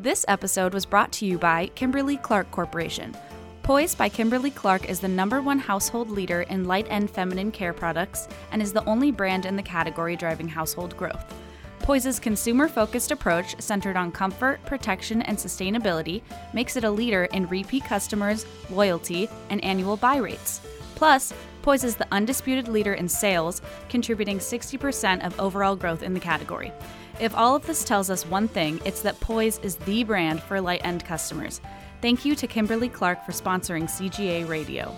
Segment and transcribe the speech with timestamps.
[0.00, 3.16] This episode was brought to you by Kimberly Clark Corporation.
[3.64, 7.72] Poise by Kimberly Clark is the number one household leader in light end feminine care
[7.72, 11.34] products and is the only brand in the category driving household growth.
[11.80, 16.22] Poise's consumer focused approach, centered on comfort, protection, and sustainability,
[16.54, 20.60] makes it a leader in repeat customers, loyalty, and annual buy rates.
[20.94, 26.20] Plus, Poise is the undisputed leader in sales, contributing 60% of overall growth in the
[26.20, 26.72] category.
[27.20, 30.60] If all of this tells us one thing, it's that Poise is the brand for
[30.60, 31.60] light end customers.
[32.00, 34.94] Thank you to Kimberly Clark for sponsoring CGA Radio.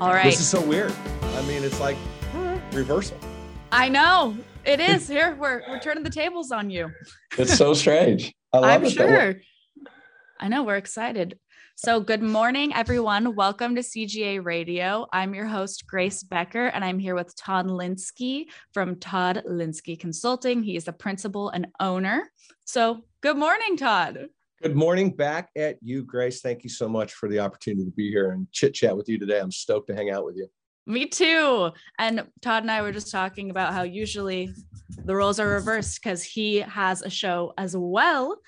[0.00, 0.24] All right.
[0.24, 0.94] This is so weird.
[1.34, 1.98] I mean, it's like
[2.72, 3.18] reversal.
[3.72, 5.06] I know it is.
[5.06, 6.90] Here we're we're turning the tables on you.
[7.36, 8.32] It's so strange.
[8.54, 9.34] I am sure.
[10.40, 11.38] I know we're excited.
[11.80, 13.36] So, good morning, everyone.
[13.36, 15.06] Welcome to CGA Radio.
[15.12, 20.64] I'm your host, Grace Becker, and I'm here with Todd Linsky from Todd Linsky Consulting.
[20.64, 22.32] He is the principal and owner.
[22.64, 24.26] So, good morning, Todd.
[24.60, 26.40] Good morning back at you, Grace.
[26.40, 29.16] Thank you so much for the opportunity to be here and chit chat with you
[29.16, 29.38] today.
[29.38, 30.48] I'm stoked to hang out with you.
[30.84, 31.70] Me too.
[32.00, 34.52] And Todd and I were just talking about how usually
[35.04, 38.40] the roles are reversed because he has a show as well,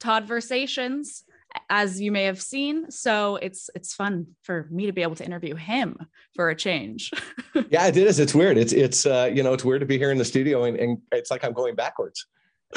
[0.00, 1.24] Todd-versations
[1.70, 2.90] as you may have seen.
[2.90, 5.96] So it's it's fun for me to be able to interview him
[6.34, 7.12] for a change.
[7.70, 8.18] yeah, it is.
[8.18, 8.58] It's weird.
[8.58, 10.98] It's it's uh, you know, it's weird to be here in the studio and, and
[11.12, 12.26] it's like I'm going backwards.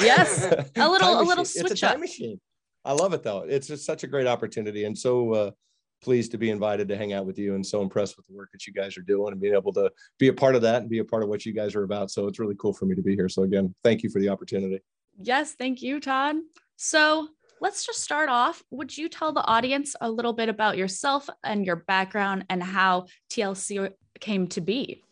[0.00, 0.44] Yes.
[0.76, 2.00] A little a little switch it's a time up.
[2.00, 2.40] machine.
[2.84, 3.40] I love it though.
[3.40, 5.50] It's just such a great opportunity and so uh,
[6.00, 8.50] pleased to be invited to hang out with you and so impressed with the work
[8.52, 10.90] that you guys are doing and being able to be a part of that and
[10.90, 12.10] be a part of what you guys are about.
[12.10, 13.28] So it's really cool for me to be here.
[13.28, 14.80] So again, thank you for the opportunity.
[15.20, 16.36] Yes, thank you, Todd.
[16.76, 17.28] So
[17.60, 18.62] let's just start off.
[18.70, 23.06] Would you tell the audience a little bit about yourself and your background and how
[23.30, 25.02] TLC came to be?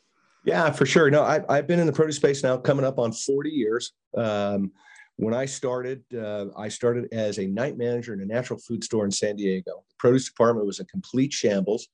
[0.44, 1.10] Yeah, for sure.
[1.10, 3.92] No, I, I've been in the produce space now coming up on 40 years.
[4.16, 4.72] Um,
[5.16, 9.04] when I started, uh, I started as a night manager in a natural food store
[9.04, 9.84] in San Diego.
[9.88, 11.88] The produce department was a complete shambles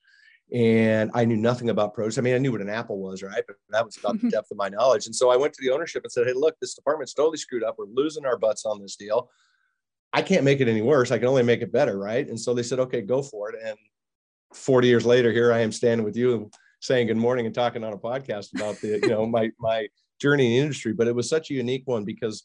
[0.52, 2.18] and I knew nothing about produce.
[2.18, 3.42] I mean, I knew what an apple was, right?
[3.46, 5.06] But that was about the depth of my knowledge.
[5.06, 7.62] And so I went to the ownership and said, Hey, look, this department's totally screwed
[7.62, 7.76] up.
[7.78, 9.30] We're losing our butts on this deal.
[10.12, 11.10] I can't make it any worse.
[11.10, 12.28] I can only make it better, right?
[12.28, 13.56] And so they said, okay, go for it.
[13.64, 13.76] And
[14.54, 16.50] 40 years later, here I am standing with you
[16.80, 19.86] saying good morning and talking on a podcast about the, you know, my my
[20.20, 20.92] journey in the industry.
[20.92, 22.44] But it was such a unique one because,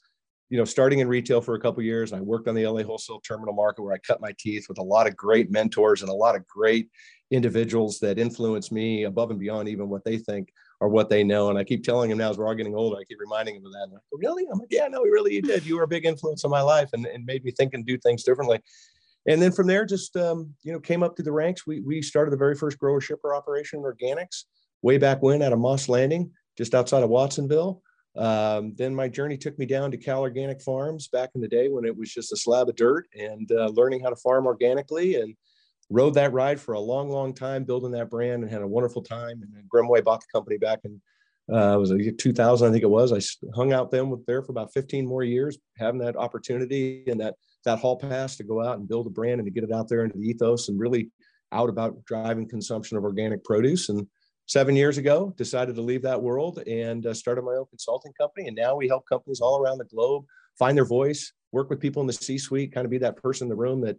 [0.49, 3.19] you know, starting in retail for a couple years, I worked on the LA wholesale
[3.19, 6.15] terminal market where I cut my teeth with a lot of great mentors and a
[6.15, 6.89] lot of great
[7.31, 10.49] individuals that influence me above and beyond even what they think
[10.79, 11.49] or what they know.
[11.49, 13.65] And I keep telling him now as we're all getting older, I keep reminding him
[13.65, 13.87] of that.
[13.91, 14.45] Like, really?
[14.51, 15.65] I'm like, yeah, no, really, you did.
[15.65, 17.97] You were a big influence on my life and, and made me think and do
[17.97, 18.61] things differently.
[19.27, 21.67] And then from there, just um, you know, came up through the ranks.
[21.67, 24.45] We we started the very first grower shipper operation in organics
[24.81, 27.81] way back when at a Moss Landing, just outside of Watsonville.
[28.15, 31.67] Um, then my journey took me down to Cal Organic Farms back in the day
[31.67, 35.15] when it was just a slab of dirt and uh, learning how to farm organically
[35.15, 35.35] and
[35.89, 39.01] rode that ride for a long, long time, building that brand and had a wonderful
[39.01, 39.41] time.
[39.41, 41.01] And then Grimmway bought the company back in
[41.51, 43.13] uh, it was a 2000, I think it was.
[43.13, 43.21] I
[43.55, 47.35] hung out them with there for about 15 more years, having that opportunity and that
[47.63, 49.87] that hall pass to go out and build a brand and to get it out
[49.87, 51.09] there into the ethos and really
[51.53, 53.87] out about driving consumption of organic produce.
[53.87, 54.07] And
[54.45, 58.47] seven years ago, decided to leave that world and uh, started my own consulting company.
[58.47, 60.25] And now we help companies all around the globe
[60.59, 63.49] find their voice, work with people in the C-suite, kind of be that person in
[63.49, 63.97] the room that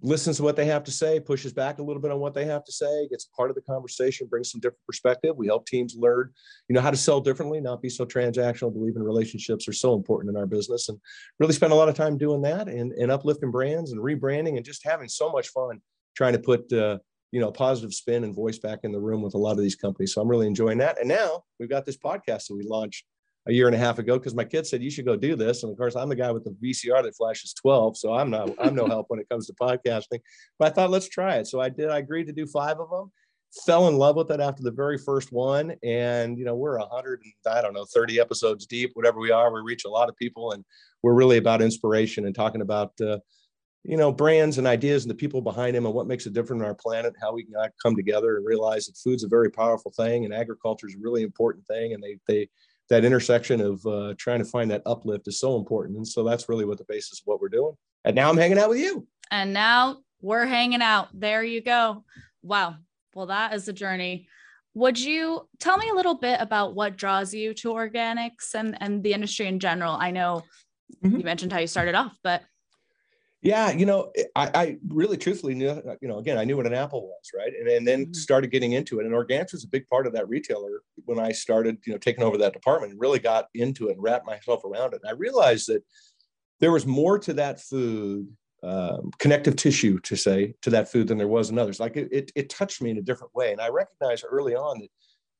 [0.00, 2.44] listens to what they have to say, pushes back a little bit on what they
[2.44, 5.36] have to say, gets part of the conversation, brings some different perspective.
[5.36, 6.30] We help teams learn,
[6.68, 9.94] you know, how to sell differently, not be so transactional, believe in relationships are so
[9.94, 10.98] important in our business and
[11.40, 14.64] really spend a lot of time doing that and, and uplifting brands and rebranding and
[14.64, 15.80] just having so much fun
[16.16, 16.98] trying to put, uh,
[17.32, 19.76] you know, positive spin and voice back in the room with a lot of these
[19.76, 20.14] companies.
[20.14, 20.98] So I'm really enjoying that.
[20.98, 23.04] And now we've got this podcast that we launched
[23.48, 25.62] a year and a half ago because my kid said you should go do this.
[25.62, 28.50] And of course i'm the guy with the vcr that flashes 12 so i'm not
[28.58, 30.20] i'm no help when it comes to podcasting.
[30.58, 31.46] But i thought let's try it.
[31.46, 33.10] So i did i agreed to do five of them
[33.64, 37.22] fell in love with it after the very first one and you know we're 100
[37.24, 39.52] and i don't know 30 episodes deep whatever we are.
[39.52, 40.64] We reach a lot of people and
[41.02, 43.18] we're really about inspiration and talking about uh,
[43.84, 46.62] you know brands and ideas and the people behind them and what makes it different
[46.62, 49.92] on our planet how we can come together and realize that food's a very powerful
[49.92, 52.48] thing and agriculture is a really important thing and they they
[52.90, 55.96] that intersection of uh, trying to find that uplift is so important.
[55.96, 57.74] And so that's really what the basis of what we're doing.
[58.04, 59.06] And now I'm hanging out with you.
[59.30, 61.08] And now we're hanging out.
[61.12, 62.04] There you go.
[62.42, 62.76] Wow.
[63.14, 64.28] Well, that is a journey.
[64.74, 69.02] Would you tell me a little bit about what draws you to organics and, and
[69.02, 69.94] the industry in general?
[69.94, 70.44] I know
[71.04, 71.16] mm-hmm.
[71.16, 72.42] you mentioned how you started off, but
[73.40, 76.74] Yeah, you know, I, I, really truthfully knew, you know, again, I knew what an
[76.74, 77.52] apple was, right?
[77.56, 78.12] And, and then mm-hmm.
[78.12, 79.06] started getting into it.
[79.06, 82.24] And organics was a big part of that retailer when I started, you know, taking
[82.24, 85.00] over that department and really got into it and wrapped myself around it.
[85.04, 85.84] And I realized that
[86.58, 88.26] there was more to that food,
[88.64, 91.78] um, connective tissue to say to that food than there was in others.
[91.78, 93.52] Like it, it, it touched me in a different way.
[93.52, 94.90] And I recognized early on that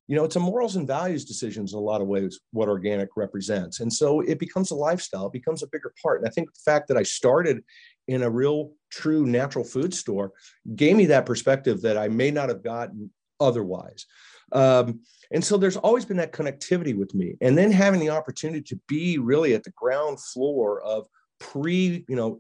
[0.09, 3.11] you know, it's a morals and values decisions in a lot of ways, what organic
[3.15, 3.81] represents.
[3.81, 6.21] And so it becomes a lifestyle, it becomes a bigger part.
[6.21, 7.63] And I think the fact that I started
[8.09, 10.33] in a real, true natural food store
[10.75, 14.07] gave me that perspective that I may not have gotten otherwise.
[14.53, 15.01] Um,
[15.31, 17.35] and so there's always been that connectivity with me.
[17.43, 21.07] And then having the opportunity to be really at the ground floor of
[21.39, 22.39] pre, you know,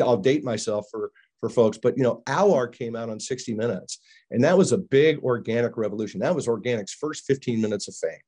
[0.00, 1.78] I'll date myself for for folks.
[1.82, 3.98] But you know, Alar came out on 60 Minutes,
[4.30, 6.20] and that was a big organic revolution.
[6.20, 8.20] That was organic's first 15 minutes of fame.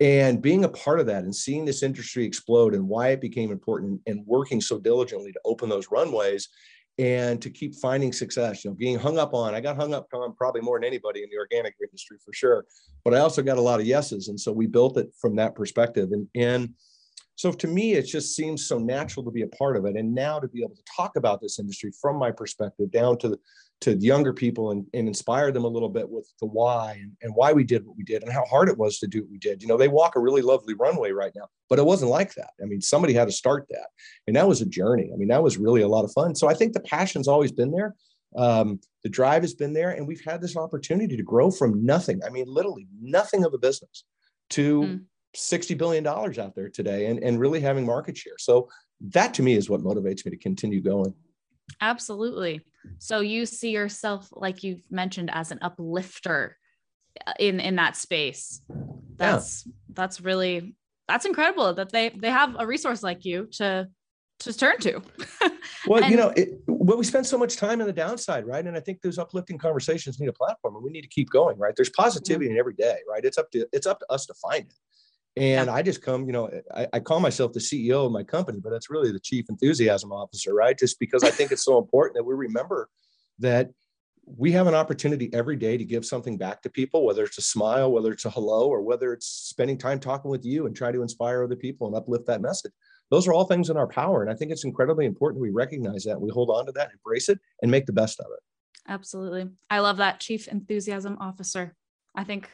[0.00, 3.52] And being a part of that and seeing this industry explode and why it became
[3.52, 6.48] important and working so diligently to open those runways
[6.98, 10.08] and to keep finding success, you know, being hung up on, I got hung up
[10.12, 12.64] on probably more than anybody in the organic industry for sure.
[13.04, 14.28] But I also got a lot of yeses.
[14.28, 16.10] And so we built it from that perspective.
[16.10, 16.74] And, and
[17.42, 19.96] so to me, it just seems so natural to be a part of it.
[19.96, 23.30] And now to be able to talk about this industry from my perspective down to
[23.30, 23.38] the,
[23.80, 27.34] to younger people and, and inspire them a little bit with the why and, and
[27.34, 29.38] why we did what we did and how hard it was to do what we
[29.38, 29.60] did.
[29.60, 32.50] You know, they walk a really lovely runway right now, but it wasn't like that.
[32.62, 33.88] I mean, somebody had to start that.
[34.28, 35.10] And that was a journey.
[35.12, 36.36] I mean, that was really a lot of fun.
[36.36, 37.96] So I think the passion's always been there.
[38.36, 42.20] Um, the drive has been there, and we've had this opportunity to grow from nothing.
[42.24, 44.04] I mean, literally nothing of a business
[44.50, 45.00] to mm.
[45.36, 48.38] $60 billion out there today and, and really having market share.
[48.38, 48.68] So
[49.00, 51.14] that to me is what motivates me to continue going.
[51.80, 52.60] Absolutely.
[52.98, 56.56] So you see yourself, like you've mentioned, as an uplifter
[57.26, 58.62] uh, in in that space.
[59.16, 59.72] That's yeah.
[59.92, 60.74] that's really
[61.08, 63.88] that's incredible that they they have a resource like you to
[64.40, 65.00] to turn to.
[65.86, 68.66] well, and, you know, it, well, we spend so much time on the downside, right?
[68.66, 71.58] And I think those uplifting conversations need a platform, and we need to keep going,
[71.58, 71.74] right?
[71.76, 72.54] There's positivity mm-hmm.
[72.54, 73.24] in every day, right?
[73.24, 74.74] It's up to it's up to us to find it.
[75.36, 75.74] And yeah.
[75.74, 78.68] I just come, you know, I, I, call myself the CEO of my company, but
[78.68, 80.78] that's really the chief enthusiasm officer, right?
[80.78, 82.90] Just because I think it's so important that we remember
[83.38, 83.70] that
[84.26, 87.42] we have an opportunity every day to give something back to people, whether it's a
[87.42, 90.92] smile, whether it's a hello, or whether it's spending time talking with you and try
[90.92, 92.72] to inspire other people and uplift that message.
[93.10, 94.22] Those are all things in our power.
[94.22, 97.28] And I think it's incredibly important we recognize that, we hold on to that, embrace
[97.28, 98.40] it, and make the best of it.
[98.88, 99.48] Absolutely.
[99.70, 101.74] I love that chief enthusiasm officer.
[102.14, 102.50] I think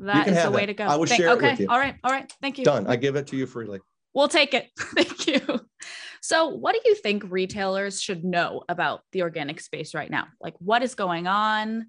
[0.00, 0.84] that is the way to go.
[0.84, 1.46] I will Thank, share okay.
[1.46, 1.68] it with you.
[1.68, 1.96] All right.
[2.04, 2.32] All right.
[2.40, 2.64] Thank you.
[2.64, 2.86] Done.
[2.86, 3.80] I give it to you freely.
[4.14, 4.68] We'll take it.
[4.78, 5.60] Thank you.
[6.22, 10.28] So, what do you think retailers should know about the organic space right now?
[10.40, 11.86] Like, what is going on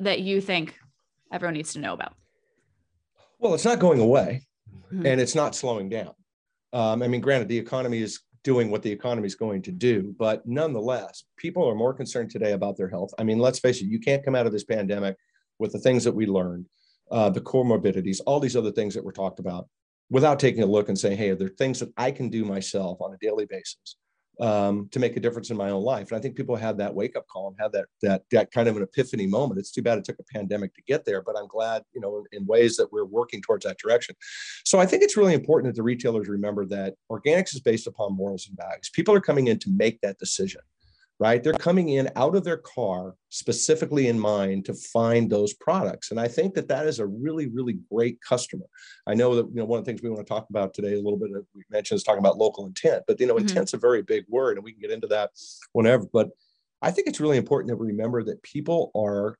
[0.00, 0.74] that you think
[1.32, 2.14] everyone needs to know about?
[3.38, 4.46] Well, it's not going away
[4.92, 5.04] mm-hmm.
[5.04, 6.12] and it's not slowing down.
[6.72, 10.14] Um, I mean, granted, the economy is doing what the economy is going to do,
[10.18, 13.12] but nonetheless, people are more concerned today about their health.
[13.18, 15.16] I mean, let's face it, you can't come out of this pandemic
[15.58, 16.66] with the things that we learned
[17.10, 19.68] uh, the comorbidities, all these other things that were talked about,
[20.10, 23.00] without taking a look and saying, hey, are there things that I can do myself
[23.00, 23.96] on a daily basis
[24.40, 26.10] um, to make a difference in my own life?
[26.10, 28.68] And I think people had that wake up call and had that that that kind
[28.68, 29.58] of an epiphany moment.
[29.58, 32.24] It's too bad it took a pandemic to get there, but I'm glad, you know,
[32.32, 34.14] in, in ways that we're working towards that direction.
[34.64, 38.16] So I think it's really important that the retailers remember that organics is based upon
[38.16, 38.90] morals and values.
[38.92, 40.62] People are coming in to make that decision
[41.20, 41.42] right?
[41.42, 46.10] They're coming in out of their car specifically in mind to find those products.
[46.10, 48.66] And I think that that is a really, really great customer.
[49.06, 50.94] I know that, you know, one of the things we want to talk about today
[50.94, 53.48] a little bit, we mentioned is talking about local intent, but, you know, mm-hmm.
[53.48, 55.30] intent's a very big word and we can get into that
[55.72, 56.06] whenever.
[56.12, 56.30] But
[56.82, 59.36] I think it's really important that we remember that people are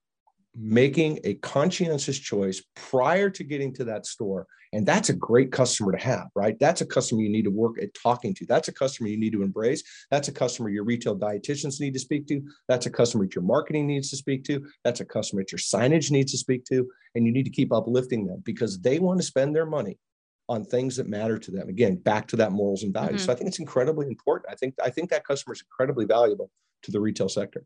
[0.58, 4.46] making a conscientious choice prior to getting to that store.
[4.72, 6.58] And that's a great customer to have, right?
[6.58, 8.44] That's a customer you need to work at talking to.
[8.44, 9.82] That's a customer you need to embrace.
[10.10, 12.42] That's a customer your retail dietitians need to speak to.
[12.66, 14.66] That's a customer that your marketing needs to speak to.
[14.84, 16.86] That's a customer that your signage needs to speak to.
[17.14, 19.96] And you need to keep uplifting them because they want to spend their money
[20.50, 21.68] on things that matter to them.
[21.68, 23.20] Again, back to that morals and values.
[23.20, 23.26] Mm-hmm.
[23.26, 24.52] So I think it's incredibly important.
[24.52, 26.50] I think I think that customer is incredibly valuable
[26.82, 27.64] to the retail sector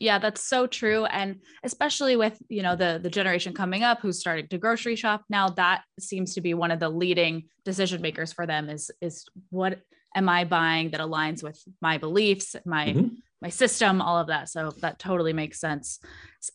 [0.00, 4.18] yeah that's so true and especially with you know the the generation coming up who's
[4.18, 8.32] starting to grocery shop now that seems to be one of the leading decision makers
[8.32, 9.78] for them is is what
[10.16, 13.14] am i buying that aligns with my beliefs my mm-hmm.
[13.42, 16.00] my system all of that so that totally makes sense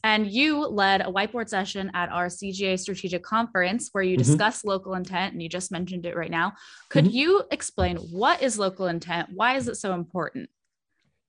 [0.03, 4.29] and you led a whiteboard session at our cga strategic conference where you mm-hmm.
[4.29, 6.51] discuss local intent and you just mentioned it right now
[6.89, 7.15] could mm-hmm.
[7.15, 10.49] you explain what is local intent why is it so important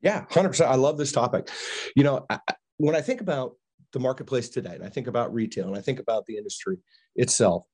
[0.03, 0.67] yeah, 100%.
[0.67, 1.49] I love this topic.
[1.95, 2.39] You know, I,
[2.79, 3.55] when I think about
[3.93, 6.79] the marketplace today, and I think about retail, and I think about the industry
[7.15, 7.65] itself,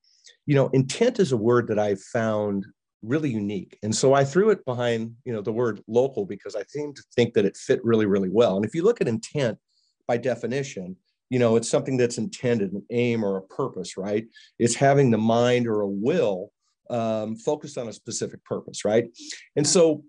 [0.46, 2.64] you know, intent is a word that I've found
[3.02, 3.78] really unique.
[3.82, 7.02] And so I threw it behind, you know, the word local because I seem to
[7.14, 8.56] think that it fit really, really well.
[8.56, 9.58] And if you look at intent
[10.06, 10.96] by definition,
[11.28, 14.26] you know, it's something that's intended, an aim or a purpose, right?
[14.58, 16.52] It's having the mind or a will
[16.90, 19.06] um, focused on a specific purpose, right?
[19.56, 20.04] And so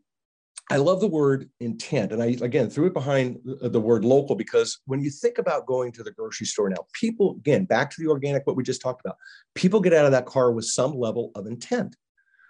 [0.71, 2.13] I love the word intent.
[2.13, 5.91] And I, again, threw it behind the word local because when you think about going
[5.93, 9.01] to the grocery store now, people, again, back to the organic, what we just talked
[9.05, 9.17] about,
[9.55, 11.95] people get out of that car with some level of intent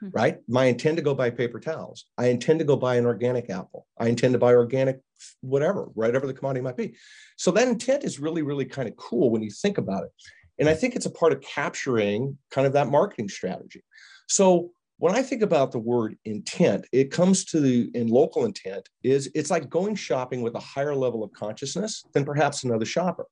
[0.04, 0.16] mm-hmm.
[0.16, 0.38] right?
[0.48, 2.06] My intent to go buy paper towels.
[2.18, 3.88] I intend to go buy an organic apple.
[3.98, 5.00] I intend to buy organic
[5.42, 6.96] whatever, whatever the commodity might be.
[7.38, 10.12] So that intent is really, really kind of cool when you think about it.
[10.60, 13.84] And I think it's a part of capturing kind of that marketing strategy.
[14.28, 14.72] So
[15.04, 19.30] when I think about the word intent, it comes to the in local intent is
[19.36, 23.26] it's like going shopping with a higher level of consciousness than perhaps another shopper.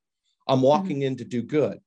[0.49, 0.65] I'm mm-hmm.
[0.65, 1.13] walking mm-hmm.
[1.13, 1.79] in to do good.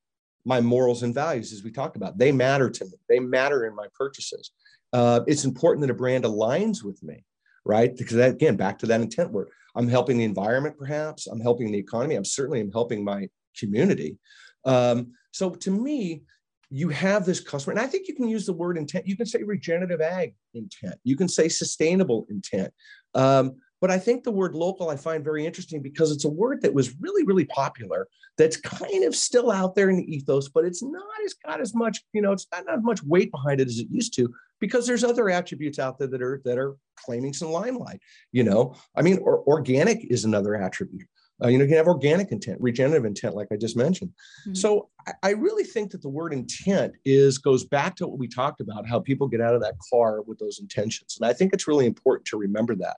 [0.43, 2.93] My morals and values, as we talked about, they matter to me.
[3.09, 4.51] They matter in my purchases
[4.95, 7.23] uh, it's important that a brand aligns with me,
[7.65, 7.95] right?
[7.95, 11.27] Because that, again, back to that intent word, I'm helping the environment, perhaps.
[11.27, 12.15] I'm helping the economy.
[12.15, 14.17] I'm certainly am helping my community.
[14.63, 16.23] Um, so to me,
[16.69, 19.07] you have this customer, and I think you can use the word intent.
[19.07, 20.95] You can say regenerative ag intent.
[21.03, 22.73] You can say sustainable intent.
[23.13, 26.61] Um, but I think the word local I find very interesting because it's a word
[26.61, 28.07] that was really, really popular.
[28.37, 31.75] That's kind of still out there in the ethos, but it's not as got as
[31.75, 34.87] much, you know, it's not, not much weight behind it as it used to because
[34.87, 37.99] there's other attributes out there that are that are claiming some limelight.
[38.31, 41.07] You know, I mean, or, organic is another attribute.
[41.43, 44.11] Uh, you know, you can have organic intent, regenerative intent, like I just mentioned.
[44.41, 44.53] Mm-hmm.
[44.53, 48.27] So I, I, really think that the word intent is goes back to what we
[48.27, 51.17] talked about, how people get out of that car with those intentions.
[51.19, 52.97] And I think it's really important to remember that.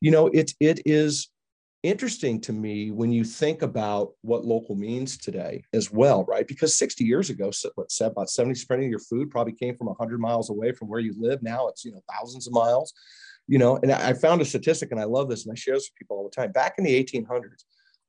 [0.00, 1.30] You know, it it is
[1.82, 6.46] interesting to me when you think about what local means today as well, right?
[6.46, 10.20] Because 60 years ago, what said about 70% of your food probably came from 100
[10.20, 11.42] miles away from where you live.
[11.42, 12.92] Now it's you know thousands of miles
[13.52, 15.90] you know, and I found a statistic and I love this and I share this
[15.90, 16.52] with people all the time.
[16.52, 17.64] Back in the 1800s,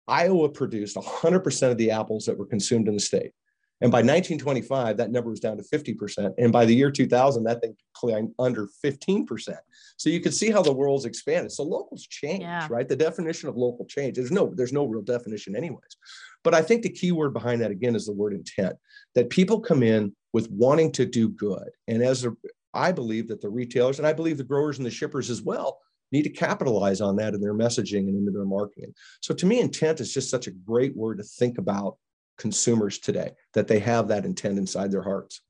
[0.08, 3.34] Iowa produced 100% of the apples that were consumed in the state.
[3.82, 6.34] And by 1925, that number was down to 50%.
[6.38, 9.58] And by the year 2000, that thing climbed under 15%.
[9.98, 11.52] So you can see how the world's expanded.
[11.52, 12.66] So locals change, yeah.
[12.70, 12.88] right?
[12.88, 14.16] The definition of local change.
[14.16, 15.98] There's no, there's no real definition, anyways.
[16.46, 18.78] But I think the key word behind that again is the word intent.
[19.16, 21.70] That people come in with wanting to do good.
[21.90, 22.32] And as a,
[22.74, 25.80] I believe that the retailers and I believe the growers and the shippers as well
[26.12, 28.94] need to capitalize on that in their messaging and into their marketing.
[29.22, 31.98] So to me, intent is just such a great word to think about
[32.38, 35.42] consumers today that they have that intent inside their hearts.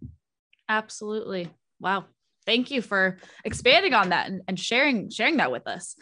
[0.70, 1.50] Absolutely.
[1.80, 2.06] Wow.
[2.46, 5.96] Thank you for expanding on that and, and sharing sharing that with us.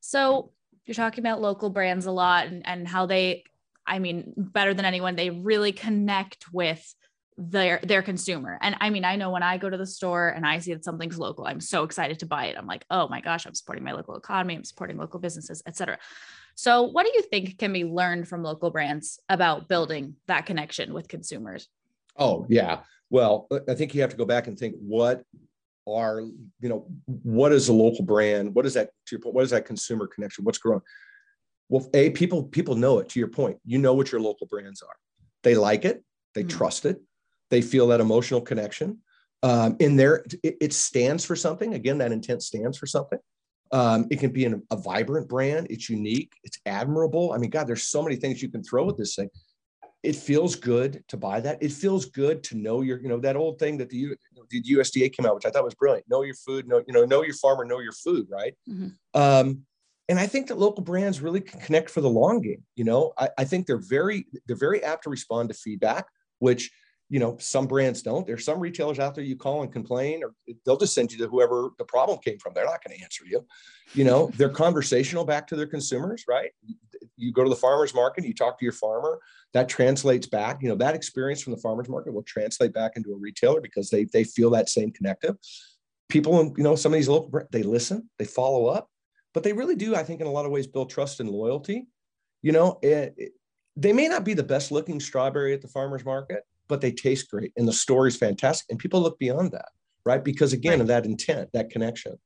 [0.00, 0.52] So
[0.84, 3.44] you're talking about local brands a lot and, and how they,
[3.86, 6.94] I mean, better than anyone, they really connect with
[7.38, 8.58] their their consumer.
[8.60, 10.84] And I mean, I know when I go to the store and I see that
[10.84, 12.56] something's local, I'm so excited to buy it.
[12.58, 15.98] I'm like, oh my gosh, I'm supporting my local economy, I'm supporting local businesses, etc.
[16.56, 20.92] So, what do you think can be learned from local brands about building that connection
[20.92, 21.68] with consumers?
[22.16, 25.22] Oh yeah, well, I think you have to go back and think what
[25.86, 28.52] are you know what is a local brand?
[28.52, 29.36] What is that to your point?
[29.36, 30.44] What is that consumer connection?
[30.44, 30.82] What's growing?
[31.68, 33.10] Well, a people people know it.
[33.10, 34.96] To your point, you know what your local brands are.
[35.44, 36.02] They like it.
[36.34, 36.58] They mm-hmm.
[36.58, 37.00] trust it
[37.50, 38.98] they feel that emotional connection.
[39.42, 41.74] Um, in there, it, it, stands for something.
[41.74, 43.20] Again, that intent stands for something.
[43.70, 45.68] Um, it can be an, a vibrant brand.
[45.70, 46.32] It's unique.
[46.42, 47.32] It's admirable.
[47.32, 49.28] I mean, God, there's so many things you can throw at this thing.
[50.02, 51.62] It feels good to buy that.
[51.62, 54.16] It feels good to know your, you know, that old thing that the,
[54.50, 56.06] the USDA came out, which I thought was brilliant.
[56.08, 56.66] Know your food.
[56.66, 57.64] Know, you know, know your farmer.
[57.64, 58.26] Know your food.
[58.30, 58.54] Right.
[58.68, 59.20] Mm-hmm.
[59.20, 59.66] Um,
[60.08, 62.62] and I think that local brands really can connect for the long game.
[62.76, 66.06] You know, I, I think they're very they're very apt to respond to feedback,
[66.38, 66.70] which
[67.10, 68.26] you know some brands don't.
[68.26, 70.34] There's some retailers out there you call and complain or
[70.64, 72.52] they'll just send you to whoever the problem came from.
[72.54, 73.44] They're not going to answer you.
[73.94, 76.50] You know they're conversational back to their consumers right?
[77.16, 79.18] You go to the farmers market you talk to your farmer
[79.54, 83.12] that translates back you know that experience from the farmers market will translate back into
[83.12, 85.36] a retailer because they they feel that same connective.
[86.08, 88.90] People you know some of these local they listen they follow up
[89.34, 91.86] but they really do i think in a lot of ways build trust and loyalty.
[92.42, 93.32] You know it, it,
[93.76, 97.30] they may not be the best looking strawberry at the farmers market but they taste
[97.30, 99.68] great and the story is fantastic and people look beyond that
[100.04, 100.80] right because again right.
[100.80, 102.16] of that intent that connection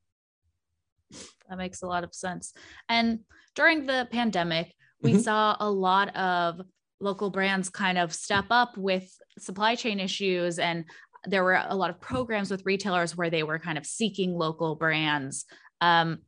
[1.49, 2.53] that makes a lot of sense
[2.89, 3.19] and
[3.55, 5.19] during the pandemic we mm-hmm.
[5.19, 6.61] saw a lot of
[6.99, 10.85] local brands kind of step up with supply chain issues and
[11.25, 14.75] there were a lot of programs with retailers where they were kind of seeking local
[14.75, 15.45] brands
[15.81, 16.19] um,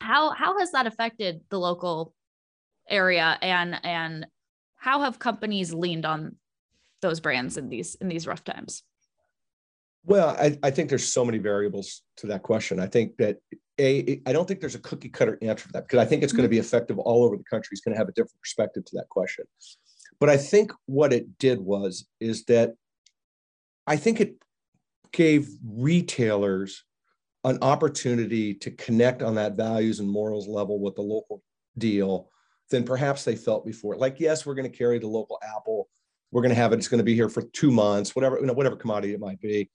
[0.00, 2.14] how how has that affected the local
[2.88, 4.26] area and and
[4.76, 6.36] how have companies leaned on
[7.00, 8.82] those brands in these in these rough times
[10.04, 12.80] Well, I, I think there's so many variables to that question.
[12.80, 13.38] I think that
[13.78, 16.32] a I don't think there's a cookie cutter answer for that because I think it's
[16.32, 16.64] going to be mm-hmm.
[16.64, 17.70] effective all over the country.
[17.72, 19.44] It's going to have a different perspective to that question.
[20.18, 22.74] But I think what it did was is that
[23.86, 24.36] I think it
[25.12, 26.84] gave retailers
[27.44, 31.42] an opportunity to connect on that values and morals level with the local
[31.78, 32.28] deal
[32.70, 33.96] than perhaps they felt before.
[33.96, 35.88] Like, yes, we're going to carry the local apple.
[36.32, 36.76] We're going to have it.
[36.76, 39.40] It's going to be here for two months, whatever, you know, whatever commodity it might
[39.40, 39.70] be.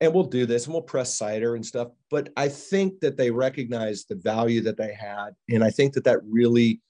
[0.00, 1.88] And we'll do this and we'll press cider and stuff.
[2.10, 5.30] But I think that they recognized the value that they had.
[5.50, 6.80] And I think that that really,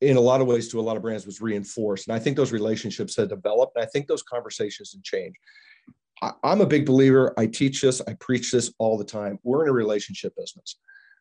[0.00, 2.08] in a lot of ways, to a lot of brands was reinforced.
[2.08, 3.76] And I think those relationships had developed.
[3.76, 5.38] And I think those conversations had changed.
[6.20, 7.32] I, I'm a big believer.
[7.38, 9.38] I teach this, I preach this all the time.
[9.42, 10.76] We're in a relationship business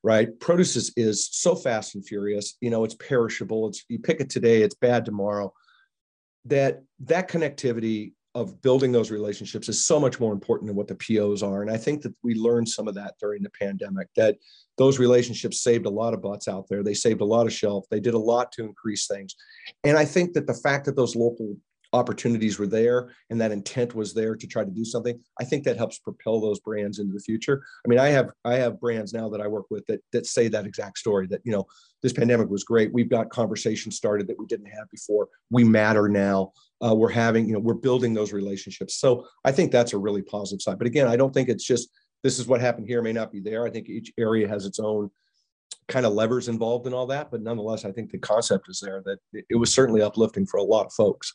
[0.06, 0.40] right?
[0.40, 2.58] Produce is, is so fast and furious.
[2.62, 3.68] You know, it's perishable.
[3.68, 5.52] It's you pick it today, it's bad tomorrow.
[6.46, 10.96] That that connectivity of building those relationships is so much more important than what the
[10.96, 11.62] POs are.
[11.62, 14.10] And I think that we learned some of that during the pandemic.
[14.18, 14.38] That
[14.78, 16.84] those relationships saved a lot of butts out there.
[16.84, 17.86] They saved a lot of shelf.
[17.90, 19.36] They did a lot to increase things.
[19.86, 21.56] And I think that the fact that those local
[21.96, 25.64] opportunities were there and that intent was there to try to do something i think
[25.64, 27.64] that helps propel those brands into the future.
[27.86, 30.48] I mean i have i have brands now that i work with that that say
[30.50, 31.66] that exact story that you know
[32.06, 32.94] this pandemic was great.
[32.94, 35.28] We've got conversations started that we didn't have before.
[35.50, 36.52] We matter now.
[36.86, 38.96] Uh, we're having you know we're building those relationships.
[38.96, 40.78] So i think that's a really positive side.
[40.78, 41.90] But again i don't think it's just
[42.24, 43.66] this is what happened here may not be there.
[43.66, 45.10] I think each area has its own
[45.88, 47.32] kind of levers involved in all that.
[47.32, 50.64] But nonetheless i think the concept is there that it was certainly uplifting for a
[50.64, 51.34] lot of folks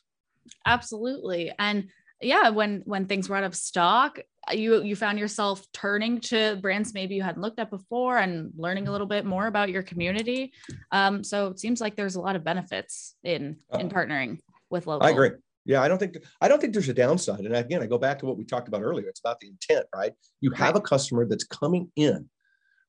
[0.65, 1.51] Absolutely.
[1.57, 1.89] And
[2.21, 4.19] yeah, when when things were out of stock,
[4.51, 8.87] you you found yourself turning to brands maybe you hadn't looked at before and learning
[8.87, 10.53] a little bit more about your community.
[10.91, 14.87] Um, so it seems like there's a lot of benefits in in uh, partnering with
[14.87, 15.07] local.
[15.07, 15.31] I agree.
[15.65, 17.41] Yeah, I don't think I don't think there's a downside.
[17.41, 19.07] And again, I go back to what we talked about earlier.
[19.07, 20.13] It's about the intent, right?
[20.39, 22.29] You have a customer that's coming in,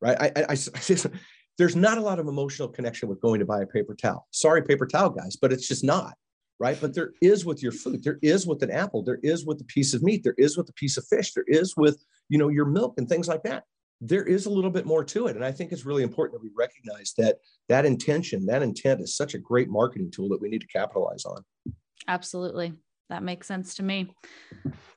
[0.00, 0.16] right?
[0.20, 0.96] I, I, I, I
[1.58, 4.26] there's not a lot of emotional connection with going to buy a paper towel.
[4.30, 6.14] Sorry, paper towel guys, but it's just not
[6.62, 6.80] right?
[6.80, 9.64] But there is with your food, there is with an apple, there is with a
[9.64, 12.50] piece of meat, there is with a piece of fish, there is with, you know,
[12.50, 13.64] your milk and things like that.
[14.00, 15.34] There is a little bit more to it.
[15.34, 19.16] And I think it's really important that we recognize that that intention, that intent is
[19.16, 21.44] such a great marketing tool that we need to capitalize on.
[22.06, 22.74] Absolutely.
[23.10, 24.14] That makes sense to me.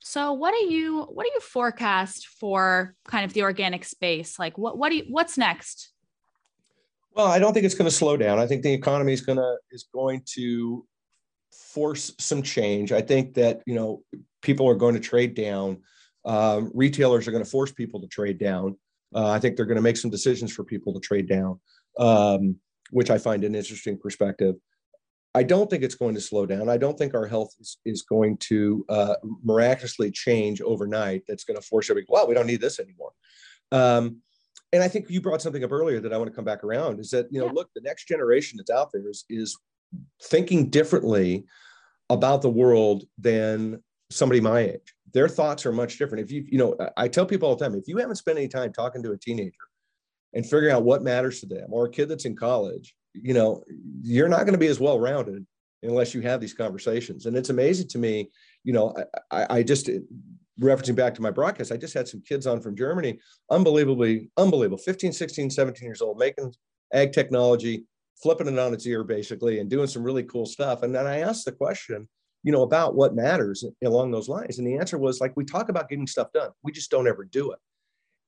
[0.02, 4.38] So what do you what do you forecast for kind of the organic space?
[4.38, 5.92] Like what what do you what's next?
[7.16, 8.40] Well, I don't think it's going to slow down.
[8.40, 10.86] I think the economy is going to is going to
[11.74, 12.92] force some change.
[12.92, 14.04] I think that you know
[14.42, 15.82] people are going to trade down.
[16.26, 18.78] Um, retailers are going to force people to trade down.
[19.14, 21.60] Uh, I think they're going to make some decisions for people to trade down,
[22.00, 22.58] um,
[22.92, 24.56] which I find an interesting perspective.
[25.36, 26.70] I don't think it's going to slow down.
[26.70, 31.24] I don't think our health is, is going to uh, miraculously change overnight.
[31.28, 32.08] That's going to force everybody.
[32.10, 33.12] Well, we don't need this anymore.
[33.72, 34.22] Um,
[34.72, 37.00] and I think you brought something up earlier that I want to come back around.
[37.00, 37.52] Is that you know, yeah.
[37.54, 39.58] look, the next generation that's out there is is
[40.24, 41.46] thinking differently
[42.10, 44.94] about the world than somebody my age.
[45.14, 46.24] Their thoughts are much different.
[46.24, 48.48] If you, you know, I tell people all the time, if you haven't spent any
[48.48, 49.54] time talking to a teenager
[50.34, 53.64] and figuring out what matters to them or a kid that's in college, you know,
[54.02, 55.46] you're not going to be as well rounded
[55.84, 57.26] unless you have these conversations.
[57.26, 58.30] And it's amazing to me,
[58.64, 58.94] you know,
[59.32, 59.90] I, I just
[60.60, 63.20] referencing back to my broadcast, I just had some kids on from Germany,
[63.52, 66.54] unbelievably, unbelievable, 15, 16, 17 years old, making
[66.94, 67.86] ag technology
[68.22, 70.84] flipping it on its ear basically and doing some really cool stuff.
[70.84, 72.08] And then I asked the question,
[72.44, 74.58] you know, about what matters along those lines.
[74.58, 76.52] And the answer was like, we talk about getting stuff done.
[76.64, 77.60] We just don't ever do it.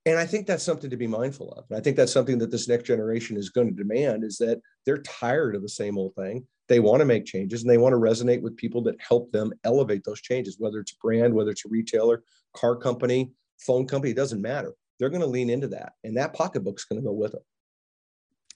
[0.08, 1.66] And I think that's something to be mindful of.
[1.70, 4.62] And I think that's something that this next generation is going to demand is that
[4.86, 6.48] they're tired of the same old thing.
[6.70, 9.54] They want to make changes and they want to resonate with people that help them
[9.66, 12.24] elevate those changes, whether it's brand, whether it's a retailer,
[12.56, 14.76] car company, phone company, it doesn't matter.
[14.98, 15.94] They're going to lean into that.
[16.04, 17.42] And that pocketbook's going to go with them.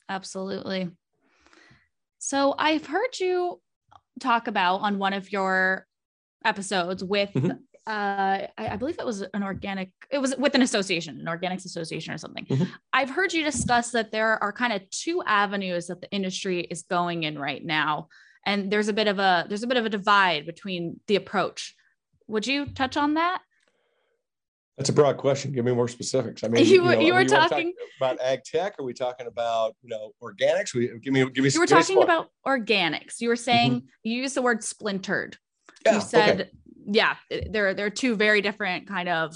[0.09, 0.89] Absolutely.
[2.23, 3.59] So I've heard you
[4.19, 5.87] talk about on one of your
[6.45, 7.49] episodes with mm-hmm.
[7.49, 7.55] uh,
[7.87, 12.13] I, I, believe it was an organic, it was with an association, an organics association
[12.13, 12.45] or something.
[12.45, 12.65] Mm-hmm.
[12.93, 16.83] I've heard you discuss that there are kind of two avenues that the industry is
[16.83, 18.07] going in right now.
[18.45, 21.75] And there's a bit of a there's a bit of a divide between the approach.
[22.27, 23.41] Would you touch on that?
[24.77, 25.51] That's a broad question.
[25.51, 26.43] Give me more specifics.
[26.43, 28.75] I mean, you, you, know, you were talking talk about ag tech.
[28.79, 30.73] Are we talking about you know organics?
[30.73, 31.49] We give me give me.
[31.49, 33.19] You were talking about organics.
[33.19, 33.85] You were saying mm-hmm.
[34.03, 35.37] you used the word splintered.
[35.85, 36.49] Yeah, you said, okay.
[36.85, 37.15] yeah,
[37.49, 39.35] there there are two very different kind of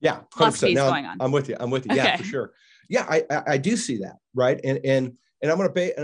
[0.00, 1.18] yeah philosophies now, going on.
[1.20, 1.56] I'm with you.
[1.58, 1.94] I'm with you.
[1.94, 2.52] Yeah, for sure.
[2.88, 5.94] Yeah, I, I, I do see that right, and and and I'm going to pay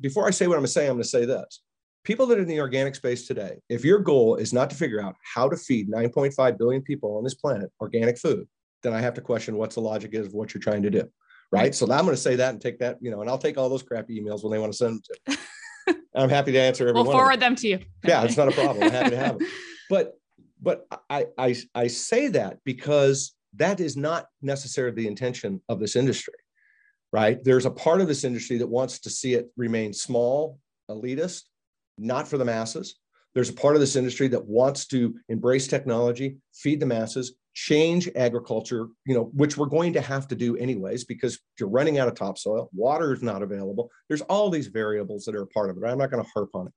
[0.00, 0.86] before I say what I'm going to say.
[0.86, 1.60] I'm going to say this.
[2.04, 5.02] People that are in the organic space today, if your goal is not to figure
[5.02, 8.46] out how to feed 9.5 billion people on this planet organic food,
[8.82, 11.08] then I have to question what's the logic is of what you're trying to do.
[11.50, 11.74] Right.
[11.74, 13.70] So I'm going to say that and take that, you know, and I'll take all
[13.70, 15.38] those crappy emails when they want to send them to.
[16.14, 17.52] I'm happy to answer every we'll forward them.
[17.52, 17.78] them to you.
[18.04, 18.84] Yeah, it's not a problem.
[18.84, 19.48] I'm happy to have them.
[19.90, 20.18] But
[20.60, 25.96] but I, I I say that because that is not necessarily the intention of this
[25.96, 26.34] industry,
[27.10, 27.42] right?
[27.42, 30.58] There's a part of this industry that wants to see it remain small,
[30.90, 31.44] elitist,
[31.98, 32.96] not for the masses.
[33.34, 38.08] There's a part of this industry that wants to embrace technology, feed the masses, change
[38.14, 42.08] agriculture, you know, which we're going to have to do anyways because you're running out
[42.08, 43.90] of topsoil, water is not available.
[44.08, 45.84] There's all these variables that are a part of it.
[45.84, 46.72] I'm not going to harp on it.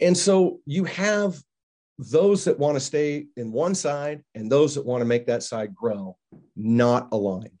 [0.00, 1.40] And so you have
[1.98, 5.42] those that want to stay in one side and those that want to make that
[5.42, 6.16] side grow
[6.56, 7.59] not aligned.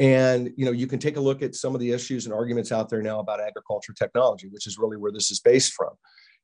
[0.00, 2.72] And you know, you can take a look at some of the issues and arguments
[2.72, 5.90] out there now about agriculture technology, which is really where this is based from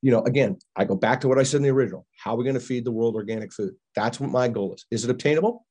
[0.01, 2.05] you know, again, I go back to what I said in the original.
[2.23, 3.73] How are we going to feed the world organic food?
[3.95, 4.85] That's what my goal is.
[4.91, 5.65] Is it obtainable?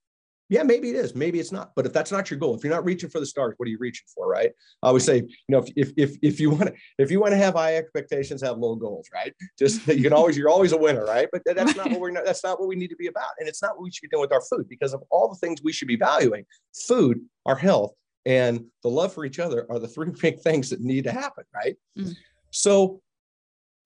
[0.49, 1.15] Yeah, maybe it is.
[1.15, 1.73] Maybe it's not.
[1.75, 3.71] But if that's not your goal, if you're not reaching for the stars, what are
[3.71, 4.51] you reaching for, right?
[4.83, 7.33] I always say, you know, if if if, if you want to if you want
[7.33, 9.35] to have high expectations, have low goals, right?
[9.59, 11.29] Just that you can always you're always a winner, right?
[11.33, 13.49] But that's not what we're not, that's not what we need to be about, and
[13.49, 15.63] it's not what we should be doing with our food because of all the things
[15.63, 16.47] we should be valuing.
[16.87, 17.93] Food, our health,
[18.25, 21.45] and the love for each other are the three big things that need to happen,
[21.55, 21.77] right?
[21.99, 22.15] Mm.
[22.51, 23.01] So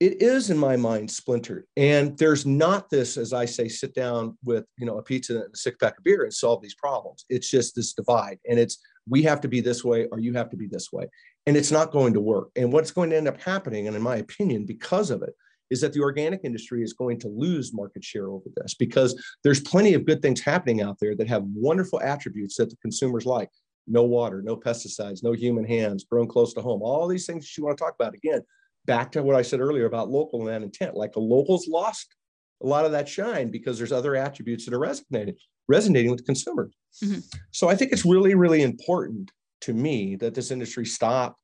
[0.01, 1.67] it is in my mind splintered.
[1.77, 5.53] And there's not this as i say sit down with you know a pizza and
[5.53, 7.23] a six pack of beer and solve these problems.
[7.29, 8.39] It's just this divide.
[8.49, 11.07] And it's we have to be this way or you have to be this way.
[11.45, 12.49] And it's not going to work.
[12.55, 15.35] And what's going to end up happening and in my opinion because of it
[15.69, 19.61] is that the organic industry is going to lose market share over this because there's
[19.61, 23.49] plenty of good things happening out there that have wonderful attributes that the consumers like.
[23.87, 27.65] No water no pesticides no human hands grown close to home all these things you
[27.65, 28.15] want to talk about.
[28.15, 28.41] Again
[28.85, 30.95] back to what I said earlier about local and that intent.
[30.95, 32.15] Like a local's lost
[32.63, 35.35] a lot of that shine because there's other attributes that are resonating
[35.67, 36.73] resonating with consumers.
[37.03, 37.19] Mm-hmm.
[37.51, 41.37] So I think it's really, really important to me that this industry stop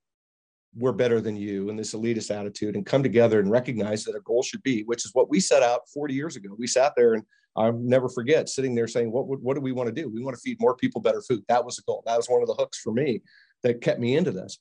[0.75, 4.21] we're better than you and this elitist attitude and come together and recognize that a
[4.21, 6.49] goal should be, which is what we set out 40 years ago.
[6.57, 7.23] We sat there and
[7.55, 10.07] I'll never forget sitting there saying, what, what, what do we want to do?
[10.07, 11.43] We want to feed more people better food.
[11.47, 12.03] That was the goal.
[12.05, 13.21] That was one of the hooks for me
[13.63, 14.59] that kept me into this.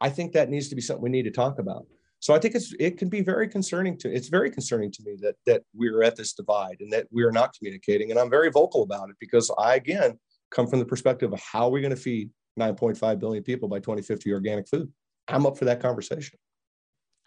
[0.00, 1.86] I think that needs to be something we need to talk about.
[2.20, 5.16] So I think it's it can be very concerning to it's very concerning to me
[5.22, 8.10] that that we're at this divide and that we are not communicating.
[8.10, 10.18] And I'm very vocal about it because I again
[10.50, 13.78] come from the perspective of how are we going to feed 9.5 billion people by
[13.78, 14.92] 2050 organic food.
[15.28, 16.38] I'm up for that conversation.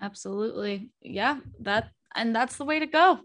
[0.02, 0.92] Absolutely.
[1.02, 3.20] Yeah, that and that's the way to go.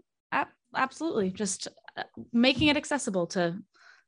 [0.75, 1.31] Absolutely.
[1.31, 3.57] Just uh, making it accessible to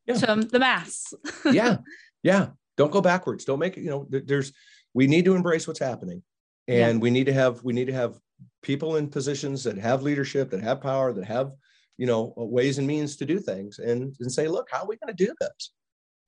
[0.05, 0.15] yeah.
[0.15, 1.13] to the mass.
[1.45, 1.77] yeah.
[2.23, 2.49] Yeah.
[2.77, 3.45] Don't go backwards.
[3.45, 4.53] Don't make it, you know, there's
[4.93, 6.23] we need to embrace what's happening
[6.67, 7.01] and yeah.
[7.01, 8.19] we need to have we need to have
[8.61, 11.51] people in positions that have leadership that have power that have
[11.97, 14.87] you know uh, ways and means to do things and and say look how are
[14.87, 15.73] we going to do this?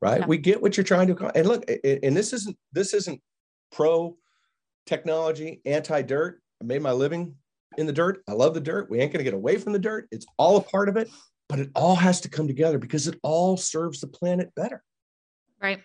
[0.01, 0.19] Right?
[0.21, 0.27] Yeah.
[0.27, 3.21] we get what you're trying to call and look and this isn't this isn't
[3.71, 4.17] pro
[4.85, 7.35] technology anti dirt i made my living
[7.75, 8.21] in the dirt.
[8.29, 8.87] I love the dirt.
[8.91, 10.07] We ain't going to get away from the dirt.
[10.11, 11.09] It's all a part of it
[11.49, 14.83] but it all has to come together because it all serves the planet better.
[15.61, 15.81] Right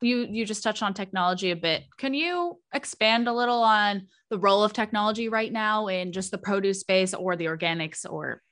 [0.00, 1.84] you you just touched on technology a bit.
[1.96, 6.38] Can you expand a little on the role of technology right now in just the
[6.38, 8.42] produce space or the organics or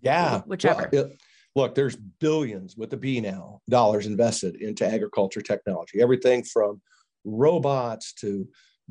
[0.00, 0.88] yeah, whichever.
[0.92, 1.20] Well, it,
[1.54, 6.00] look, there's billions with the B now dollars invested into agriculture technology.
[6.00, 6.80] Everything from
[7.24, 8.48] robots to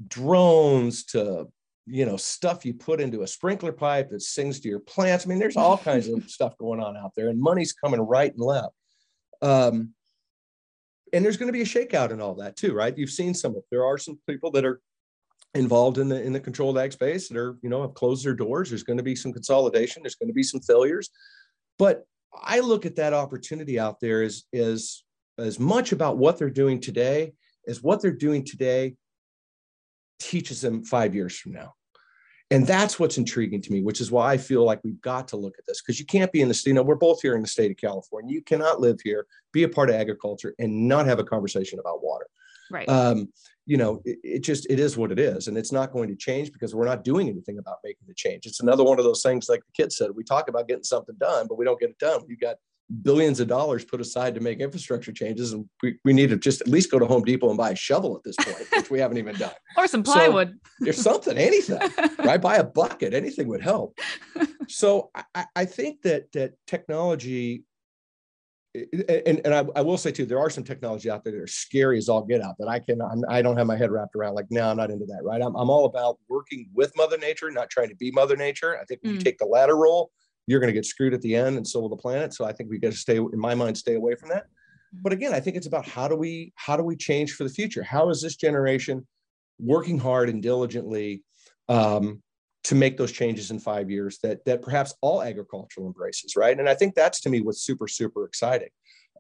[0.10, 1.48] drones to
[1.86, 5.26] you know stuff you put into a sprinkler pipe that sings to your plants.
[5.26, 8.34] I mean, there's all kinds of stuff going on out there, and money's coming right
[8.34, 8.74] and left.
[9.42, 9.94] Um,
[11.16, 12.98] and there's going to be a shakeout in all that too, right?
[12.98, 14.82] You've seen some of there are some people that are
[15.54, 18.34] involved in the in the controlled ag space that are you know have closed their
[18.34, 18.70] doors.
[18.70, 20.04] There's going to be some consolidation.
[20.04, 21.10] There's going to be some failures,
[21.80, 22.06] but
[22.44, 25.04] I look at that opportunity out there as as
[25.38, 27.34] as much about what they're doing today
[27.68, 28.96] as what they're doing today
[30.20, 31.74] teaches them five years from now.
[32.52, 35.38] And that's what's intriguing to me, which is why I feel like we've got to
[35.38, 36.70] look at this because you can't be in the state.
[36.70, 38.32] You know, we're both here in the state of California.
[38.32, 42.04] You cannot live here, be a part of agriculture, and not have a conversation about
[42.04, 42.28] water.
[42.70, 42.88] Right.
[42.88, 43.30] Um,
[43.66, 46.16] you know, it, it, just it is what it is, and it's not going to
[46.16, 48.46] change because we're not doing anything about making the change.
[48.46, 51.16] It's another one of those things, like the kid said, we talk about getting something
[51.20, 52.22] done, but we don't get it done.
[52.28, 52.58] You got
[53.02, 56.62] billions of dollars put aside to make infrastructure changes and we, we need to just
[56.62, 59.00] at least go to home depot and buy a shovel at this point which we
[59.00, 61.80] haven't even done or some plywood so there's something anything
[62.20, 63.98] right buy a bucket anything would help
[64.68, 67.64] so I, I think that that technology
[68.94, 71.48] and, and I, I, will say too, there are some technology out there that are
[71.48, 73.90] scary as all get out that I can, I'm, I do not have my head
[73.90, 74.36] wrapped around.
[74.36, 75.22] Like, no, I'm not into that.
[75.24, 75.42] Right.
[75.42, 78.78] I'm, I'm all about working with Mother Nature, not trying to be Mother Nature.
[78.78, 79.16] I think when mm.
[79.16, 80.12] you take the latter role,
[80.48, 82.34] you're going to get screwed at the end, and so will the planet.
[82.34, 84.46] So I think we got to stay, in my mind, stay away from that.
[84.94, 87.50] But again, I think it's about how do we how do we change for the
[87.50, 87.84] future?
[87.84, 89.06] How is this generation
[89.60, 91.24] working hard and diligently
[91.70, 92.22] um,
[92.66, 96.58] to make those changes in five years that that perhaps all agricultural embraces, right?
[96.58, 98.70] And I think that's to me what's super super exciting.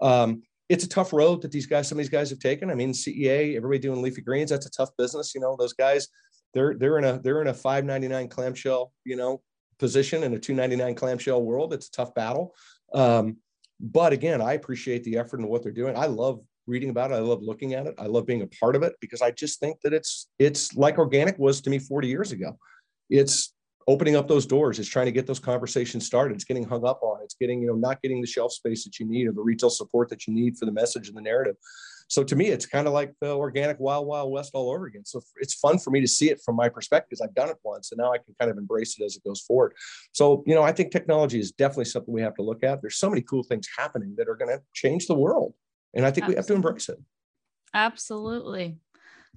[0.02, 2.72] Um, it's a tough road that these guys, some of these guys have taken.
[2.72, 5.34] I mean, CEA, everybody doing leafy greens, that's a tough business.
[5.36, 6.08] You know, those guys,
[6.54, 9.42] they're they're in a they're in a 599 clamshell, you know,
[9.80, 11.74] position in a 299 clamshell world.
[11.74, 12.56] It's a tough battle.
[12.94, 13.38] Um,
[13.80, 15.98] but again, I appreciate the effort and what they're doing.
[15.98, 17.16] I love reading about it.
[17.16, 17.96] I love looking at it.
[17.98, 20.98] I love being a part of it because I just think that it's it's like
[20.98, 22.58] organic was to me 40 years ago.
[23.10, 23.54] It's
[23.88, 24.80] opening up those doors.
[24.80, 26.36] It's trying to get those conversations started.
[26.36, 27.20] It's getting hung up on.
[27.24, 29.70] It's getting, you know, not getting the shelf space that you need or the retail
[29.70, 31.56] support that you need for the message and the narrative.
[32.08, 35.06] So to me, it's kind of like the organic wild, wild west all over again.
[35.06, 37.58] So it's fun for me to see it from my perspective because I've done it
[37.64, 39.74] once and now I can kind of embrace it as it goes forward.
[40.12, 42.82] So, you know, I think technology is definitely something we have to look at.
[42.82, 45.54] There's so many cool things happening that are going to change the world.
[45.96, 46.34] And I think Absolutely.
[46.34, 47.00] we have to embrace it.
[47.74, 48.78] Absolutely.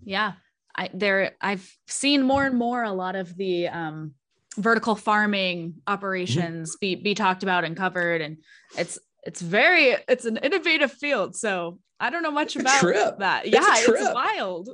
[0.05, 0.33] Yeah.
[0.77, 4.15] I there I've seen more and more a lot of the um
[4.57, 6.79] vertical farming operations mm-hmm.
[6.81, 8.39] be be talked about and covered and
[8.77, 11.37] it's it's very it's an innovative field.
[11.37, 13.47] So i don't know much about that.
[13.47, 14.71] It's yeah it's wild.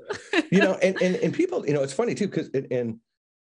[0.50, 2.98] You know and, and and people you know it's funny too because and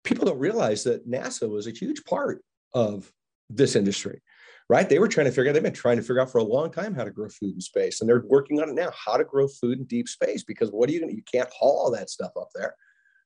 [0.04, 2.42] people don't realize that nasa was a huge part
[2.74, 3.10] of
[3.48, 4.22] this industry
[4.68, 4.88] right?
[4.88, 6.70] They were trying to figure out they've been trying to figure out for a long
[6.70, 9.24] time how to grow food in space and they're working on it now how to
[9.24, 11.90] grow food in deep space because what are you going to you can't haul all
[11.90, 12.74] that stuff up there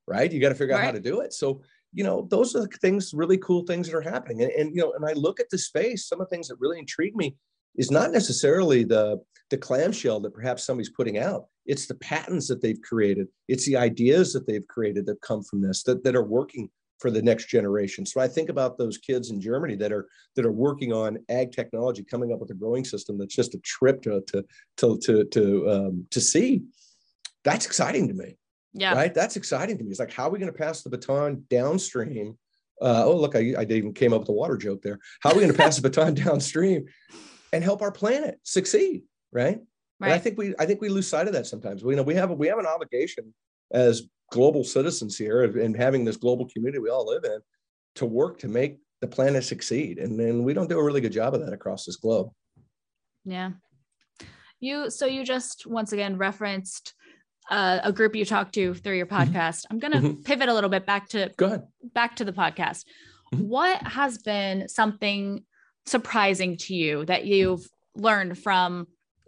[0.07, 0.33] right?
[0.33, 0.87] You got to figure out right.
[0.87, 1.33] how to do it.
[1.33, 1.63] So
[1.95, 4.43] you know, those are the things, really cool things that are happening.
[4.43, 6.57] And, and, you know, and I look at the space, some of the things that
[6.59, 7.37] really intrigue me
[7.77, 11.47] is not necessarily the, the clamshell that perhaps somebody's putting out.
[11.67, 13.29] It's the patents that they've created.
[13.49, 17.11] It's the ideas that they've created that come from this, that, that are working for
[17.11, 18.07] the next generation.
[18.07, 20.07] So I think about those kids in Germany that are
[20.37, 23.59] that are working on ag technology, coming up with a growing system that's just a
[23.59, 24.45] trip to to
[24.79, 26.63] to to to, um, to see.
[27.43, 28.39] That's exciting to me.
[28.73, 28.95] Yeah.
[28.95, 29.15] Right.
[29.15, 29.91] That's exciting to me.
[29.91, 32.37] It's like, how are we going to pass the baton downstream?
[32.81, 34.99] Uh, oh, look, I, I even came up with a water joke there.
[35.21, 36.87] How are we going to pass the baton downstream
[37.55, 39.03] and help our planet succeed?
[39.33, 39.61] Right.
[40.01, 40.09] Right.
[40.09, 41.85] And I think we I think we lose sight of that sometimes.
[41.85, 43.33] We you know we have a, we have an obligation
[43.73, 47.39] as global citizens here and having this global community we all live in
[47.95, 49.99] to work to make the planet succeed.
[49.99, 52.31] And then we don't do a really good job of that across this globe.
[53.25, 53.53] Yeah.
[54.61, 56.95] You so you just once again referenced
[57.51, 59.37] uh, a group you talked to through your mm-hmm.
[59.37, 59.67] podcast.
[59.71, 60.23] I'm going to mm-hmm.
[60.23, 61.63] pivot a little bit back to go ahead
[61.95, 62.85] back to the podcast.
[63.33, 63.45] Mm-hmm.
[63.49, 65.45] What has been something
[65.87, 68.87] surprising to you that you've learned from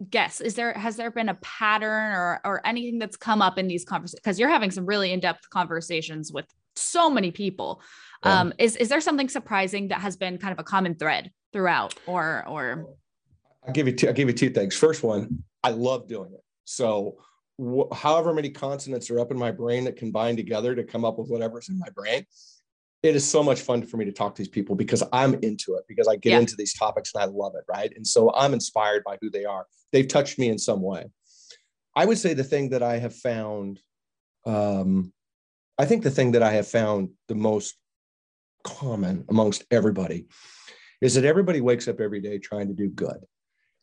[0.09, 0.41] guests?
[0.41, 3.85] Is there has there been a pattern or or anything that's come up in these
[3.85, 4.19] conversations?
[4.19, 7.81] Because you're having some really in depth conversations with so many people.
[8.23, 8.41] Yeah.
[8.41, 11.95] Um, is is there something surprising that has been kind of a common thread throughout,
[12.05, 12.87] or or?
[13.65, 14.07] I'll give you two.
[14.07, 14.75] I'll give you two things.
[14.75, 16.43] First one, I love doing it.
[16.65, 17.17] So
[17.61, 21.17] wh- however many consonants are up in my brain that combine together to come up
[21.17, 22.25] with whatever's in my brain.
[23.03, 25.75] It is so much fun for me to talk to these people because I'm into
[25.75, 26.39] it, because I get yeah.
[26.39, 27.63] into these topics and I love it.
[27.69, 27.93] Right.
[27.95, 29.65] And so I'm inspired by who they are.
[29.91, 31.05] They've touched me in some way.
[31.95, 33.79] I would say the thing that I have found,
[34.45, 35.13] um,
[35.77, 37.75] I think the thing that I have found the most
[38.63, 40.27] common amongst everybody
[41.01, 43.17] is that everybody wakes up every day trying to do good.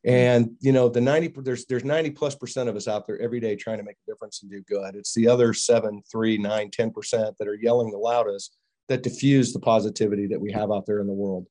[0.05, 3.41] And you know, the 90 there's there's 90 plus percent of us out there every
[3.41, 4.97] day trying to make a difference and do good.
[4.97, 8.57] It's the other seven, three, nine, 10 percent that are yelling the loudest
[8.89, 11.47] that diffuse the positivity that we have out there in the world.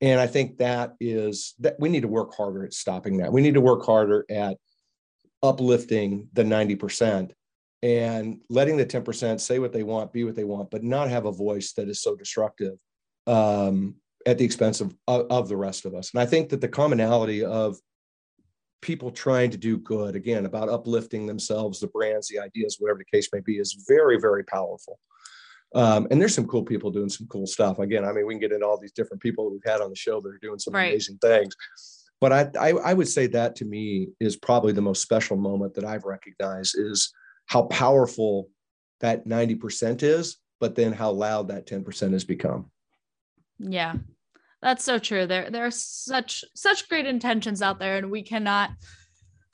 [0.00, 3.32] And I think that is that we need to work harder at stopping that.
[3.32, 4.58] We need to work harder at
[5.42, 7.30] uplifting the 90%
[7.82, 11.26] and letting the 10% say what they want, be what they want, but not have
[11.26, 12.78] a voice that is so destructive
[13.26, 13.94] um,
[14.26, 16.10] at the expense of, of, of the rest of us.
[16.12, 17.76] And I think that the commonality of
[18.84, 23.16] people trying to do good again about uplifting themselves the brands the ideas whatever the
[23.16, 24.98] case may be is very very powerful
[25.74, 28.40] um, and there's some cool people doing some cool stuff again i mean we can
[28.40, 30.74] get into all these different people we've had on the show that are doing some
[30.74, 30.90] right.
[30.90, 31.54] amazing things
[32.20, 35.74] but I, I, I would say that to me is probably the most special moment
[35.74, 37.12] that i've recognized is
[37.46, 38.48] how powerful
[39.00, 42.70] that 90% is but then how loud that 10% has become
[43.58, 43.94] yeah
[44.64, 45.26] that's so true.
[45.26, 48.70] There there are such such great intentions out there and we cannot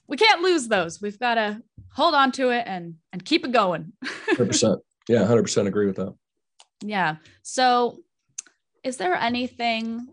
[0.06, 1.02] we can't lose those.
[1.02, 1.60] We've got to
[1.92, 3.92] hold on to it and and keep it going.
[4.04, 4.78] 100%.
[5.10, 6.14] Yeah, 100% agree with that.
[6.82, 7.16] Yeah.
[7.42, 7.98] So
[8.84, 10.06] is there anything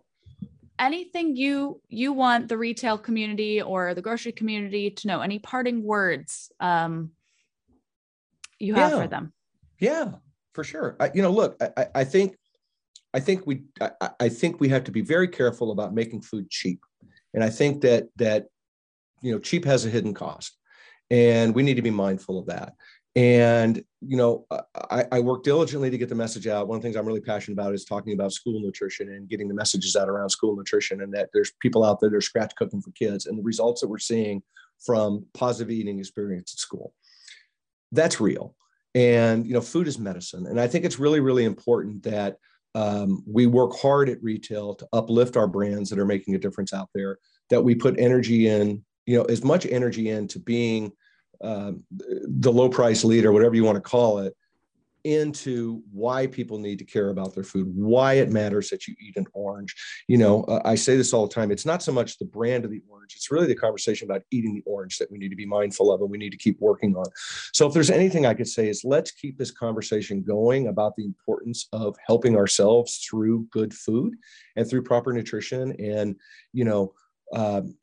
[0.79, 5.21] anything you you want the retail community or the grocery community to know?
[5.21, 7.12] Any parting words um,
[8.57, 9.01] you have yeah.
[9.01, 9.33] for them?
[9.79, 10.12] Yeah,
[10.53, 10.95] for sure.
[10.99, 12.36] I, you know, look, I, I think
[13.13, 16.49] I think we I, I think we have to be very careful about making food
[16.49, 16.81] cheap,
[17.36, 18.47] and I think that that
[19.21, 20.57] you know cheap has a hidden cost,
[21.12, 22.73] and we need to be mindful of that.
[23.17, 24.45] And you know,
[24.91, 26.67] I, I, work diligently to get the message out.
[26.67, 29.47] One of the things I'm really passionate about is talking about school nutrition and getting
[29.47, 32.53] the messages out around school nutrition, and that there's people out there that are scratch
[32.56, 34.43] cooking for kids, and the results that we're seeing
[34.86, 36.93] from positive eating experience at school.
[37.91, 38.56] That's real.
[38.93, 42.38] And you know, food is medicine, and I think it's really, really important that
[42.75, 46.71] um, we work hard at retail to uplift our brands that are making a difference
[46.71, 47.17] out there.
[47.49, 50.91] That we put energy in, you know, as much energy into being
[51.41, 54.36] um, the low price leader, whatever you want to call it,
[55.08, 59.15] into why people need to care about their food, why it matters that you eat
[59.15, 59.73] an orange.
[60.08, 61.50] You know, uh, I say this all the time.
[61.50, 64.54] It's not so much the brand of the orange, it's really the conversation about eating
[64.54, 66.93] the orange that we need to be mindful of and we need to keep working
[66.95, 67.06] on.
[67.54, 71.06] So, if there's anything I could say, is let's keep this conversation going about the
[71.06, 74.15] importance of helping ourselves through good food
[74.58, 75.73] and through proper nutrition.
[75.80, 76.17] And,
[76.52, 76.93] you know,
[77.34, 77.76] um,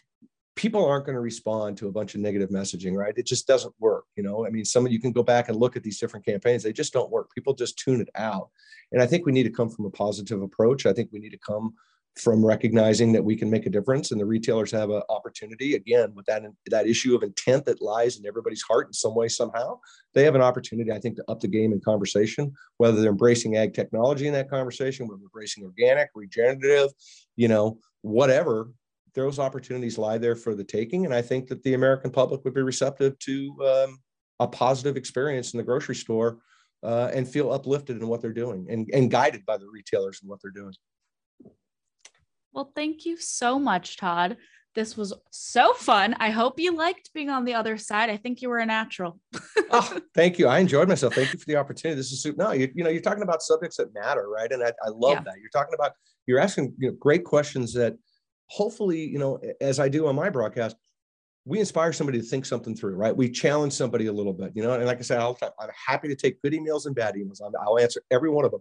[0.57, 3.15] people aren't going to respond to a bunch of negative messaging, right?
[3.17, 4.05] It just doesn't work.
[4.17, 6.25] You know, I mean, some of you can go back and look at these different
[6.25, 7.33] campaigns, they just don't work.
[7.35, 8.51] People just tune it out.
[8.93, 10.87] And I think we need to come from a positive approach.
[10.87, 11.75] I think we need to come
[12.17, 16.13] from recognizing that we can make a difference and the retailers have an opportunity again
[16.15, 19.77] with that that issue of intent that lies in everybody's heart in some way somehow
[20.13, 23.57] they have an opportunity i think to up the game in conversation whether they're embracing
[23.57, 26.91] ag technology in that conversation whether they're embracing organic regenerative
[27.35, 28.71] you know whatever
[29.15, 31.05] those opportunities lie there for the taking.
[31.05, 33.99] And I think that the American public would be receptive to um,
[34.41, 36.39] a positive experience in the grocery store
[36.83, 40.29] uh, and feel uplifted in what they're doing and, and guided by the retailers and
[40.29, 40.75] what they're doing.
[42.53, 44.37] Well, thank you so much, Todd.
[44.75, 46.17] This was so fun.
[46.19, 48.11] I hope you liked being on the other side.
[48.11, 49.21] I think you were a natural.
[49.71, 50.49] oh, thank you.
[50.49, 51.15] I enjoyed myself.
[51.15, 51.97] Thank you for the opportunity.
[51.97, 52.43] This is super.
[52.43, 54.51] No, you, you know, you're talking about subjects that matter, right?
[54.51, 55.23] And I, I love yeah.
[55.23, 55.35] that.
[55.41, 55.93] You're talking about,
[56.27, 57.95] you're asking you know, great questions that
[58.47, 60.77] hopefully, you know, as I do on my broadcast,
[61.45, 63.15] we inspire somebody to think something through, right?
[63.15, 64.73] We challenge somebody a little bit, you know.
[64.73, 67.41] And like I said time, I'm happy to take good emails and bad emails.
[67.43, 68.61] I'll answer every one of them.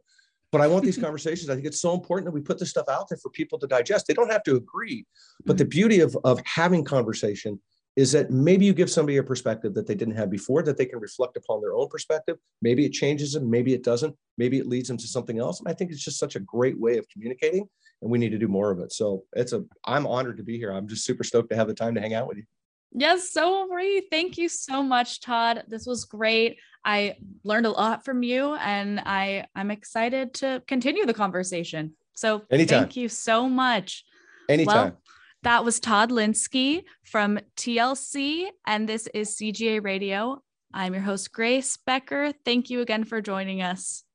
[0.52, 1.50] But I want these conversations.
[1.50, 3.68] I think it's so important that we put this stuff out there for people to
[3.68, 4.08] digest.
[4.08, 5.06] They don't have to agree,
[5.46, 5.70] but the mm-hmm.
[5.70, 7.60] beauty of of having conversation
[7.96, 10.86] is that maybe you give somebody a perspective that they didn't have before that they
[10.86, 14.68] can reflect upon their own perspective maybe it changes them maybe it doesn't maybe it
[14.68, 17.08] leads them to something else and i think it's just such a great way of
[17.10, 17.68] communicating
[18.04, 20.58] and we need to do more of it so it's a i'm honored to be
[20.58, 22.44] here i'm just super stoked to have the time to hang out with you
[22.92, 28.06] yes so free thank you so much todd this was great i learned a lot
[28.06, 32.80] from you and i i'm excited to continue the conversation so Anytime.
[32.82, 34.06] thank you so much
[34.50, 35.00] anytime well,
[35.44, 40.42] that was Todd Linsky from TLC, and this is CGA Radio.
[40.74, 42.32] I'm your host, Grace Becker.
[42.46, 44.06] Thank you again for joining us.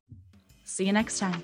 [0.64, 1.42] See you next time.